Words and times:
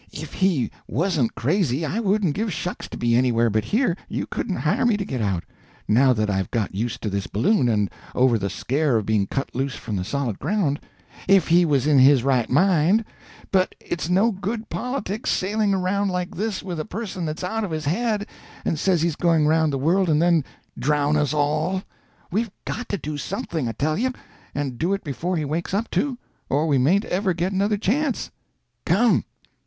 If 0.13 0.33
he 0.33 0.71
wasn't 0.87 1.35
crazy 1.35 1.85
I 1.85 1.99
wouldn't 1.99 2.33
give 2.33 2.51
shucks 2.51 2.89
to 2.89 2.97
be 2.97 3.15
anywhere 3.15 3.51
but 3.51 3.65
here; 3.65 3.95
you 4.09 4.25
couldn't 4.25 4.55
hire 4.55 4.83
me 4.83 4.97
to 4.97 5.05
get 5.05 5.21
out—now 5.21 6.11
that 6.13 6.27
I've 6.27 6.49
got 6.49 6.73
used 6.73 7.03
to 7.03 7.09
this 7.11 7.27
balloon 7.27 7.69
and 7.69 7.87
over 8.15 8.39
the 8.39 8.49
scare 8.49 8.97
of 8.97 9.05
being 9.05 9.27
cut 9.27 9.53
loose 9.53 9.75
from 9.75 9.97
the 9.97 10.03
solid 10.03 10.39
ground—if 10.39 11.49
he 11.49 11.65
was 11.65 11.85
in 11.85 11.99
his 11.99 12.23
right 12.23 12.49
mind. 12.49 13.05
But 13.51 13.75
it's 13.79 14.09
no 14.09 14.31
good 14.31 14.69
politics, 14.71 15.29
sailing 15.29 15.71
around 15.71 16.09
like 16.09 16.33
this 16.33 16.63
with 16.63 16.79
a 16.79 16.85
person 16.85 17.23
that's 17.25 17.43
out 17.43 17.63
of 17.63 17.69
his 17.69 17.85
head, 17.85 18.25
and 18.65 18.79
says 18.79 19.03
he's 19.03 19.15
going 19.15 19.45
round 19.45 19.71
the 19.71 19.77
world 19.77 20.09
and 20.09 20.19
then 20.19 20.43
drown 20.79 21.15
us 21.15 21.31
all. 21.31 21.83
We've 22.31 22.49
got 22.65 22.89
to 22.89 22.97
do 22.97 23.19
something, 23.19 23.67
I 23.67 23.73
tell 23.73 23.99
you, 23.99 24.13
and 24.55 24.79
do 24.79 24.95
it 24.95 25.03
before 25.03 25.37
he 25.37 25.45
wakes 25.45 25.75
up, 25.75 25.91
too, 25.91 26.17
or 26.49 26.65
we 26.65 26.79
mayn't 26.79 27.05
ever 27.05 27.35
get 27.35 27.51
another 27.51 27.77
chance. 27.77 28.31
Come!" 28.83 29.25